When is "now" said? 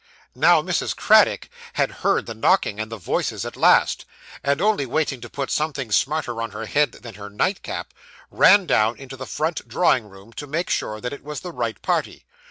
0.33-0.63